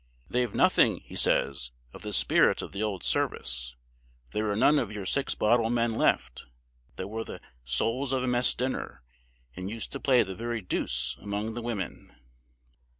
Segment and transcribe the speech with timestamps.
[0.31, 3.75] "They've nothing," he says, "of the spirit of the old service.
[4.31, 6.47] There are none of your six bottle men left,
[6.95, 9.03] that were the souls of a mess dinner,
[9.55, 12.15] and used to play the very deuce among the women."